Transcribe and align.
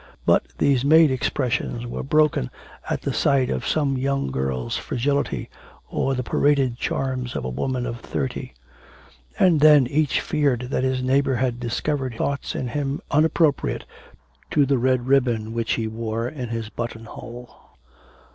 But 0.25 0.47
these 0.57 0.83
made 0.83 1.11
expressions 1.11 1.85
were 1.85 2.01
broken 2.01 2.49
at 2.89 3.03
the 3.03 3.13
sight 3.13 3.51
of 3.51 3.67
some 3.67 3.99
young 3.99 4.31
girl's 4.31 4.75
fragility, 4.75 5.47
or 5.87 6.15
the 6.15 6.23
paraded 6.23 6.75
charms 6.79 7.35
of 7.35 7.45
a 7.45 7.49
woman 7.49 7.85
of 7.85 7.99
thirty; 7.99 8.55
and 9.37 9.59
then 9.59 9.85
each 9.85 10.19
feared 10.19 10.69
that 10.71 10.83
his 10.83 11.03
neighbour 11.03 11.35
had 11.35 11.59
discovered 11.59 12.15
thoughts 12.15 12.55
in 12.55 12.69
him 12.69 12.99
unappropriate 13.11 13.85
to 14.49 14.65
the 14.65 14.79
red 14.79 15.05
ribbon 15.05 15.53
which 15.53 15.73
he 15.73 15.85
wore 15.87 16.27
in 16.27 16.49
his 16.49 16.69
buttonhole. 16.69 17.55